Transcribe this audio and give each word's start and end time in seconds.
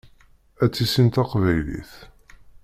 Ad 0.63 0.69
tissin 0.71 1.07
taqbaylit. 1.15 1.91